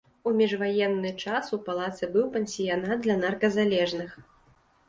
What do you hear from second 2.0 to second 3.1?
быў пансіянат